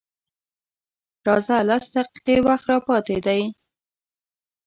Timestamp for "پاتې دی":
2.87-3.41